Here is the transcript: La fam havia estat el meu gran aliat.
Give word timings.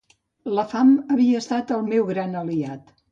La 0.59 0.63
fam 0.71 0.93
havia 1.15 1.41
estat 1.43 1.73
el 1.75 1.83
meu 1.91 2.09
gran 2.09 2.33
aliat. 2.41 2.91